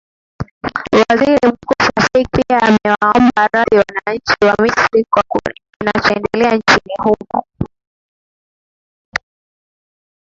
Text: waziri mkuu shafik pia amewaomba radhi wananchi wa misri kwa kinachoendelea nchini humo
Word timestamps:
waziri 0.93 1.33
mkuu 1.47 1.77
shafik 1.93 2.27
pia 2.31 2.61
amewaomba 2.61 3.47
radhi 3.53 3.75
wananchi 3.77 4.35
wa 4.45 4.55
misri 4.63 5.05
kwa 5.11 5.23
kinachoendelea 5.79 6.55
nchini 6.55 6.95
humo 7.03 7.43